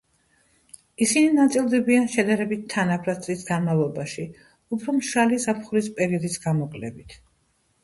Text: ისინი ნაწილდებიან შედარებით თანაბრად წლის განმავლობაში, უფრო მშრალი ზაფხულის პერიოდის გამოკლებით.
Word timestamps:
ისინი 1.05 1.27
ნაწილდებიან 1.39 2.07
შედარებით 2.13 2.63
თანაბრად 2.75 3.21
წლის 3.27 3.45
განმავლობაში, 3.51 4.27
უფრო 4.79 4.97
მშრალი 4.99 5.41
ზაფხულის 5.47 5.93
პერიოდის 6.03 6.43
გამოკლებით. 6.49 7.17